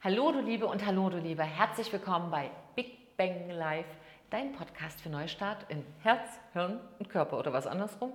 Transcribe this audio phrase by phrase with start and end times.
[0.00, 3.84] Hallo du Liebe und hallo du Liebe, herzlich willkommen bei Big Bang Live,
[4.30, 8.12] dein Podcast für Neustart in Herz, Hirn und Körper oder was andersrum?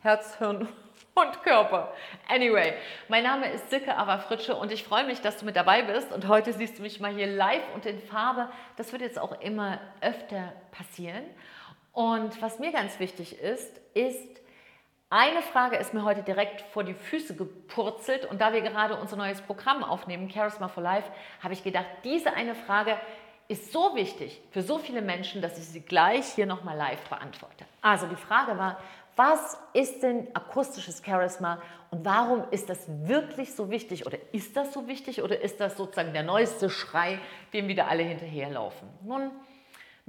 [0.00, 0.66] Herz, Hirn
[1.14, 1.94] und Körper.
[2.28, 2.74] Anyway,
[3.06, 6.10] mein Name ist Silke Ava Fritsche und ich freue mich, dass du mit dabei bist
[6.10, 8.48] und heute siehst du mich mal hier live und in Farbe.
[8.76, 11.22] Das wird jetzt auch immer öfter passieren.
[11.92, 14.40] Und was mir ganz wichtig ist, ist,
[15.10, 19.16] eine Frage ist mir heute direkt vor die Füße gepurzelt und da wir gerade unser
[19.16, 21.10] neues Programm aufnehmen, Charisma for Life,
[21.42, 22.96] habe ich gedacht, diese eine Frage
[23.48, 27.64] ist so wichtig für so viele Menschen, dass ich sie gleich hier nochmal live beantworte.
[27.82, 28.78] Also die Frage war,
[29.16, 34.72] was ist denn akustisches Charisma und warum ist das wirklich so wichtig oder ist das
[34.72, 37.18] so wichtig oder ist das sozusagen der neueste Schrei,
[37.52, 38.88] dem wieder alle hinterherlaufen?
[39.02, 39.32] Nun,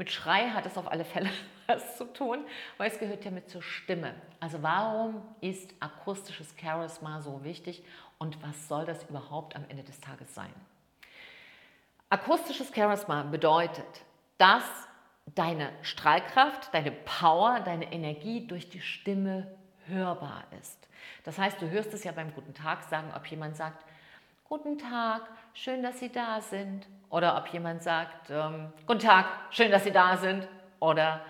[0.01, 1.29] mit Schrei hat es auf alle Fälle
[1.67, 2.43] was zu tun,
[2.77, 4.15] weil es gehört ja mit zur Stimme.
[4.39, 7.83] Also warum ist akustisches Charisma so wichtig
[8.17, 10.51] und was soll das überhaupt am Ende des Tages sein?
[12.09, 13.85] Akustisches Charisma bedeutet,
[14.39, 14.63] dass
[15.35, 20.79] deine Strahlkraft, deine Power, deine Energie durch die Stimme hörbar ist.
[21.25, 23.85] Das heißt, du hörst es ja beim Guten Tag sagen, ob jemand sagt,
[24.45, 26.87] Guten Tag, schön, dass Sie da sind.
[27.11, 30.47] Oder ob jemand sagt, ähm, Guten Tag, schön, dass Sie da sind.
[30.79, 31.21] Oder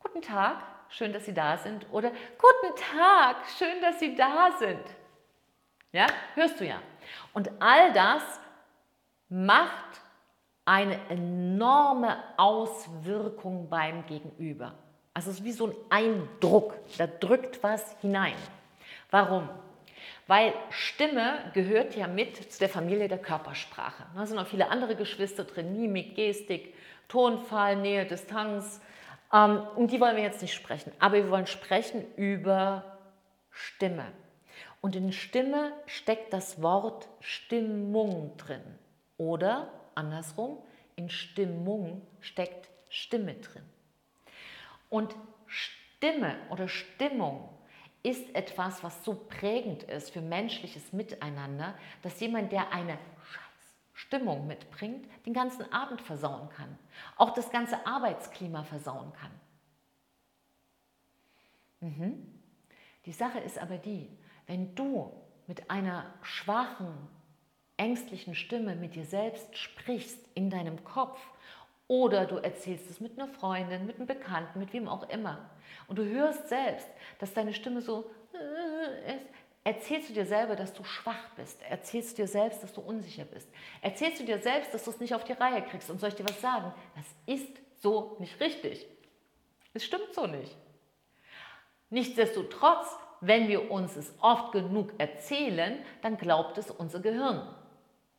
[0.00, 1.86] Guten Tag, schön, dass Sie da sind.
[1.92, 4.84] Oder Guten Tag, schön, dass Sie da sind.
[5.92, 6.80] Ja, hörst du ja.
[7.34, 8.22] Und all das
[9.28, 10.00] macht
[10.64, 14.74] eine enorme Auswirkung beim Gegenüber.
[15.12, 18.34] Also es ist wie so ein Eindruck, da drückt was hinein.
[19.10, 19.48] Warum?
[20.26, 24.06] Weil Stimme gehört ja mit zu der Familie der Körpersprache.
[24.14, 26.74] Da sind noch viele andere Geschwister drin, Mimik, Gestik,
[27.08, 28.80] Tonfall, Nähe, Distanz.
[29.32, 32.98] Ähm, um die wollen wir jetzt nicht sprechen, aber wir wollen sprechen über
[33.50, 34.06] Stimme.
[34.80, 38.62] Und in Stimme steckt das Wort Stimmung drin.
[39.18, 40.58] Oder andersrum,
[40.96, 43.62] in Stimmung steckt Stimme drin.
[44.90, 45.14] Und
[45.46, 47.48] Stimme oder Stimmung
[48.02, 52.98] ist etwas, was so prägend ist für menschliches Miteinander, dass jemand, der eine
[53.92, 56.78] Stimmung mitbringt, den ganzen Abend versauen kann,
[57.16, 59.32] auch das ganze Arbeitsklima versauen kann.
[61.80, 62.40] Mhm.
[63.06, 64.08] Die Sache ist aber die,
[64.46, 65.12] wenn du
[65.46, 66.94] mit einer schwachen,
[67.76, 71.18] ängstlichen Stimme mit dir selbst sprichst in deinem Kopf
[71.88, 75.50] oder du erzählst es mit einer Freundin, mit einem Bekannten, mit wem auch immer
[75.86, 76.88] und du hörst selbst,
[77.18, 79.26] dass deine Stimme so äh, ist,
[79.64, 83.24] erzählst du dir selber, dass du schwach bist, erzählst du dir selbst, dass du unsicher
[83.24, 83.48] bist,
[83.82, 86.14] erzählst du dir selbst, dass du es nicht auf die Reihe kriegst und soll ich
[86.14, 86.72] dir was sagen?
[86.94, 87.50] Das ist
[87.82, 88.86] so nicht richtig.
[89.74, 90.56] Es stimmt so nicht.
[91.90, 97.46] Nichtsdestotrotz, wenn wir uns es oft genug erzählen, dann glaubt es unser Gehirn.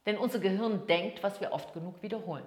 [0.05, 2.45] Denn unser Gehirn denkt, was wir oft genug wiederholen.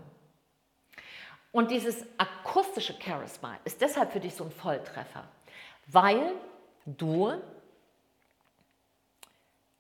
[1.53, 5.25] Und dieses akustische Charisma ist deshalb für dich so ein Volltreffer,
[5.87, 6.33] weil
[6.87, 7.33] du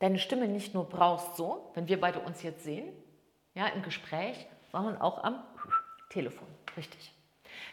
[0.01, 2.93] deine Stimme nicht nur brauchst so, wenn wir beide uns jetzt sehen,
[3.55, 5.43] ja, im Gespräch, sondern auch am
[6.09, 7.13] Telefon, richtig.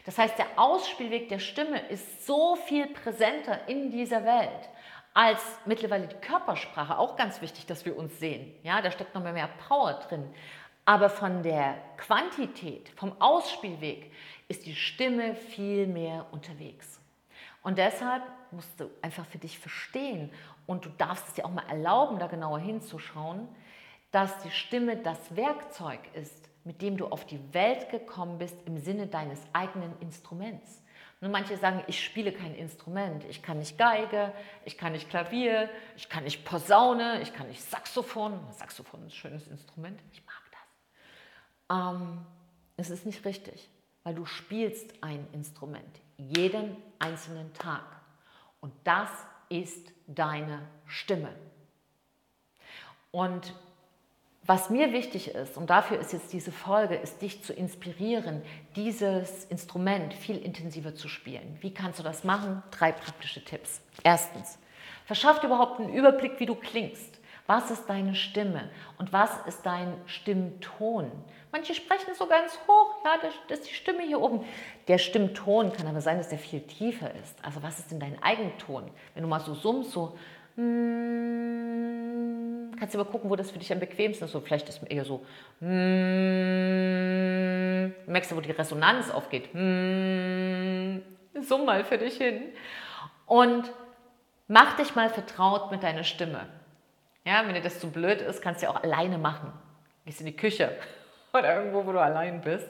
[0.04, 4.68] Das heißt, der Ausspielweg der Stimme ist so viel präsenter in dieser Welt
[5.14, 8.54] als mittlerweile die Körpersprache, auch ganz wichtig, dass wir uns sehen.
[8.62, 10.32] Ja, da steckt noch mehr, mehr Power drin.
[10.88, 14.10] Aber von der Quantität, vom Ausspielweg
[14.48, 16.98] ist die Stimme viel mehr unterwegs.
[17.62, 18.22] Und deshalb
[18.52, 20.32] musst du einfach für dich verstehen
[20.66, 23.46] und du darfst es dir auch mal erlauben, da genauer hinzuschauen,
[24.12, 28.78] dass die Stimme das Werkzeug ist, mit dem du auf die Welt gekommen bist im
[28.78, 30.82] Sinne deines eigenen Instruments.
[31.20, 33.26] Nur manche sagen, ich spiele kein Instrument.
[33.26, 34.32] Ich kann nicht Geige,
[34.64, 38.40] ich kann nicht Klavier, ich kann nicht Posaune, ich kann nicht Saxophon.
[38.52, 40.47] Saxophon ist ein schönes Instrument, ich mag.
[41.70, 42.18] Ähm,
[42.76, 43.68] es ist nicht richtig,
[44.04, 47.84] weil du spielst ein Instrument jeden einzelnen Tag.
[48.60, 49.10] Und das
[49.48, 51.34] ist deine Stimme.
[53.10, 53.54] Und
[54.44, 58.42] was mir wichtig ist, und dafür ist jetzt diese Folge, ist dich zu inspirieren,
[58.76, 61.58] dieses Instrument viel intensiver zu spielen.
[61.60, 62.62] Wie kannst du das machen?
[62.70, 63.82] Drei praktische Tipps.
[64.02, 64.58] Erstens,
[65.04, 67.18] verschaff dir überhaupt einen Überblick, wie du klingst.
[67.48, 68.68] Was ist deine Stimme
[68.98, 71.10] und was ist dein Stimmton?
[71.50, 73.16] Manche sprechen so ganz hoch, ja,
[73.48, 74.44] das ist die Stimme hier oben.
[74.86, 77.42] Der Stimmton kann aber sein, dass der viel tiefer ist.
[77.42, 78.90] Also was ist denn dein Eigenton?
[79.14, 80.18] Wenn du mal so summst, so
[80.56, 80.66] hm,
[82.78, 84.32] kannst du mal gucken, wo das für dich am bequemsten ist.
[84.32, 85.24] So, vielleicht ist es eher so.
[85.60, 85.68] Hm,
[88.06, 89.54] merkst du, wo die Resonanz aufgeht.
[89.54, 91.00] Hm,
[91.40, 92.42] summ mal für dich hin.
[93.24, 93.72] Und
[94.48, 96.46] mach dich mal vertraut mit deiner Stimme.
[97.28, 99.52] Ja, wenn dir das zu blöd ist, kannst du ja auch alleine machen.
[100.06, 100.74] Gehst in die Küche
[101.34, 102.66] oder irgendwo, wo du allein bist.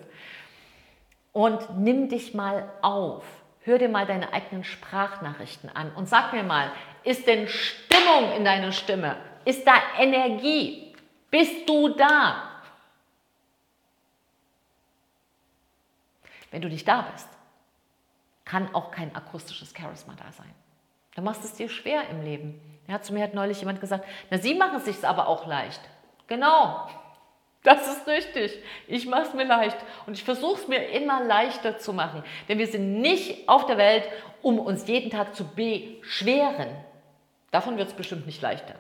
[1.33, 3.23] Und nimm dich mal auf.
[3.61, 6.73] Hör dir mal deine eigenen Sprachnachrichten an und sag mir mal,
[7.05, 9.15] ist denn Stimmung in deiner Stimme?
[9.45, 10.93] Ist da Energie?
[11.31, 12.51] Bist du da?
[16.51, 17.29] Wenn du nicht da bist,
[18.45, 20.53] kann auch kein akustisches Charisma da sein.
[21.19, 22.61] Dann machst es dir schwer im Leben.
[22.87, 25.81] Ja, zu mir hat neulich jemand gesagt, na, Sie machen es sich aber auch leicht.
[26.29, 26.89] Genau,
[27.65, 28.57] das ist richtig.
[28.87, 29.77] Ich mache es mir leicht
[30.07, 32.23] und ich versuche es mir immer leichter zu machen.
[32.49, 34.05] Denn wir sind nicht auf der Welt,
[34.43, 36.69] um uns jeden Tag zu beschweren.
[37.51, 38.77] Davon wird es bestimmt nicht leichter.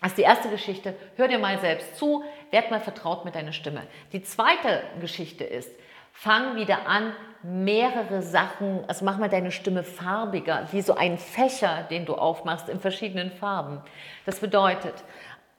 [0.00, 0.96] Das ist die erste Geschichte.
[1.14, 3.86] Hör dir mal selbst zu, werd mal vertraut mit deiner Stimme.
[4.12, 5.70] Die zweite Geschichte ist,
[6.18, 7.12] fang wieder an,
[7.44, 12.68] mehrere Sachen, also mach mal deine Stimme farbiger, wie so ein Fächer, den du aufmachst
[12.68, 13.80] in verschiedenen Farben.
[14.26, 15.04] Das bedeutet,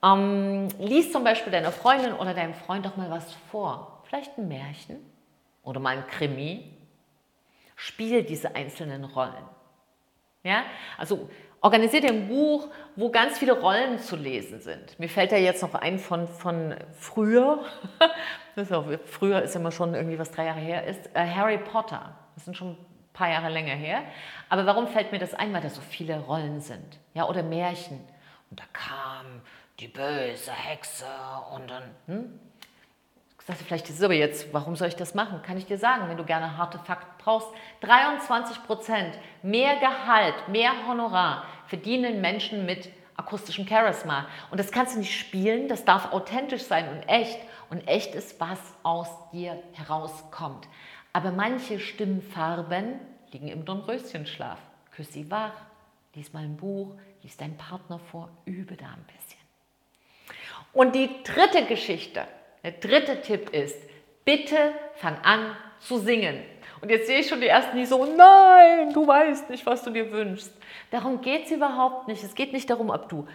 [0.03, 4.03] ähm, lies zum Beispiel deiner Freundin oder deinem Freund doch mal was vor.
[4.03, 4.97] Vielleicht ein Märchen
[5.63, 6.73] oder mal ein Krimi.
[7.77, 9.45] Spiel diese einzelnen Rollen.
[10.43, 10.63] Ja?
[10.97, 11.29] Also
[11.61, 14.97] organisiert dir ein Buch, wo ganz viele Rollen zu lesen sind.
[14.99, 17.63] Mir fällt da jetzt noch ein von, von früher.
[19.05, 21.09] Früher ist immer schon irgendwie was drei Jahre her ist.
[21.13, 22.13] Äh, Harry Potter.
[22.35, 22.77] Das sind schon ein
[23.13, 24.03] paar Jahre länger her.
[24.49, 25.53] Aber warum fällt mir das ein?
[25.53, 26.99] Weil da so viele Rollen sind.
[27.13, 27.99] Ja, oder Märchen.
[28.49, 29.41] Und da kam
[29.79, 31.05] die böse Hexe
[31.55, 31.83] und dann.
[32.07, 32.39] Hm?
[33.49, 35.41] Sagst du vielleicht, ist aber jetzt, warum soll ich das machen?
[35.41, 37.47] Kann ich dir sagen, wenn du gerne harte Fakten brauchst.
[37.81, 44.27] 23 Prozent mehr Gehalt, mehr Honorar verdienen Menschen mit akustischem Charisma.
[44.51, 47.39] Und das kannst du nicht spielen, das darf authentisch sein und echt.
[47.71, 50.67] Und echt ist, was aus dir herauskommt.
[51.11, 52.99] Aber manche Stimmfarben
[53.31, 54.59] liegen im Dornröschenschlaf.
[54.91, 55.53] Küss sie wach,
[56.13, 56.93] lies mal ein Buch,
[57.23, 59.39] lies deinen Partner vor, übe da ein bisschen.
[60.71, 62.27] Und die dritte Geschichte,
[62.63, 63.77] der dritte Tipp ist,
[64.25, 66.43] bitte fang an zu singen.
[66.81, 69.89] Und jetzt sehe ich schon die ersten, die so, nein, du weißt nicht, was du
[69.89, 70.53] dir wünschst.
[70.91, 72.23] Darum geht es überhaupt nicht.
[72.23, 73.27] Es geht nicht darum, ob du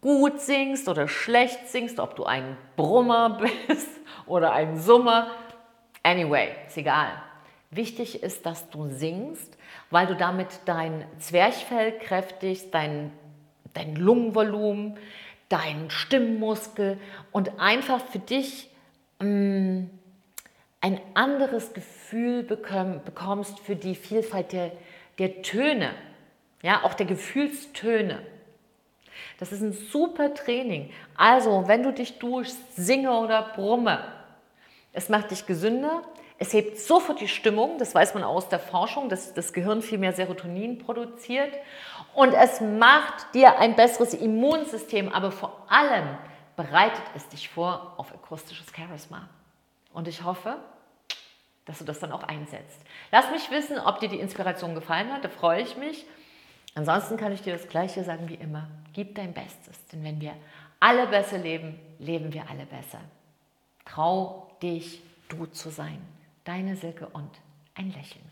[0.00, 3.88] gut singst oder schlecht singst, ob du ein Brummer bist
[4.26, 5.30] oder ein Summer.
[6.02, 7.10] Anyway, ist egal.
[7.70, 9.58] Wichtig ist, dass du singst,
[9.90, 13.10] weil du damit dein Zwerchfell kräftigst, dein,
[13.74, 14.96] dein Lungenvolumen,
[15.48, 16.98] deinen Stimmmuskel
[17.32, 18.70] und einfach für dich
[19.20, 19.84] mm,
[20.80, 24.72] ein anderes Gefühl bekomm, bekommst für die Vielfalt der,
[25.18, 25.90] der Töne,
[26.62, 28.20] ja, auch der Gefühlstöne.
[29.38, 30.90] Das ist ein super Training.
[31.16, 34.04] Also, wenn du dich duschst, singe oder brumme,
[34.92, 36.02] es macht dich gesünder,
[36.38, 39.98] es hebt sofort die Stimmung, das weiß man aus der Forschung, dass das Gehirn viel
[39.98, 41.54] mehr Serotonin produziert
[42.14, 46.06] und es macht dir ein besseres Immunsystem, aber vor allem
[46.56, 49.28] bereitet es dich vor auf akustisches Charisma.
[49.92, 50.56] Und ich hoffe,
[51.64, 52.80] dass du das dann auch einsetzt.
[53.12, 56.06] Lass mich wissen, ob dir die Inspiration gefallen hat, da freue ich mich.
[56.74, 58.68] Ansonsten kann ich dir das Gleiche sagen wie immer.
[58.92, 60.34] Gib dein Bestes, denn wenn wir
[60.80, 63.00] alle besser leben, leben wir alle besser.
[63.86, 66.15] Trau dich, du zu sein.
[66.46, 67.40] Deine Silke und
[67.74, 68.24] ein Lächeln.